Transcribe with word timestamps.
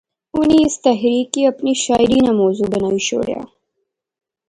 انی 0.37 0.59
اس 0.67 0.75
تحریک 0.85 1.25
کی 1.33 1.41
اپنی 1.51 1.71
شاعری 1.83 2.19
ناں 2.25 2.35
موضوع 2.41 2.67
بنائی 2.73 2.99
شوڑیا 3.07 3.41